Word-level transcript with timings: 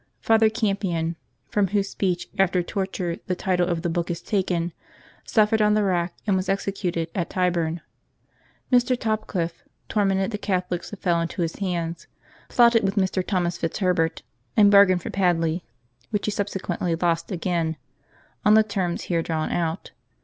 Father 0.19 0.49
Campion 0.49 1.15
(from 1.51 1.67
whose 1.67 1.89
speech 1.89 2.27
after 2.39 2.63
torture 2.63 3.17
the 3.27 3.35
title 3.35 3.67
of 3.67 3.83
the 3.83 3.87
book 3.87 4.09
is 4.09 4.19
taken) 4.19 4.73
suffered 5.25 5.61
on 5.61 5.75
the 5.75 5.83
rack 5.83 6.15
and 6.25 6.35
was 6.35 6.49
executed 6.49 7.11
at 7.13 7.29
Tyburn. 7.29 7.81
Mr. 8.71 8.97
Topcliffe 8.97 9.61
tormented 9.89 10.31
the 10.31 10.39
Catholics 10.39 10.89
that 10.89 11.03
fell 11.03 11.21
into 11.21 11.43
his 11.43 11.57
hands; 11.57 12.07
plotted 12.49 12.81
with 12.83 12.95
Mr. 12.95 13.23
Thomas 13.23 13.59
Fitz 13.59 13.77
Herbert, 13.77 14.23
and 14.57 14.71
bar 14.71 14.87
gained 14.87 15.03
for 15.03 15.11
Padley 15.11 15.63
(which 16.09 16.25
he 16.25 16.31
subsequently 16.31 16.95
lost 16.95 17.31
again) 17.31 17.77
on 18.43 18.55
the 18.55 18.63
terms 18.63 19.03
here 19.03 19.21
drawn 19.21 19.51
out. 19.51 19.91